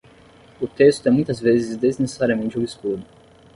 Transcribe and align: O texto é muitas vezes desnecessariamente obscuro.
O 0.59 0.67
texto 0.67 1.05
é 1.05 1.11
muitas 1.11 1.39
vezes 1.39 1.77
desnecessariamente 1.77 2.57
obscuro. 2.57 3.03